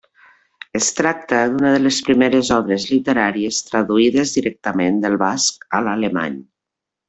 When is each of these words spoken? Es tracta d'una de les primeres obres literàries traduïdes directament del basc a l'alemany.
Es 0.77 0.87
tracta 0.99 1.41
d'una 1.51 1.73
de 1.75 1.81
les 1.83 1.99
primeres 2.07 2.49
obres 2.57 2.87
literàries 2.93 3.61
traduïdes 3.69 4.35
directament 4.41 4.99
del 5.07 5.23
basc 5.27 5.69
a 5.81 5.85
l'alemany. 5.91 6.45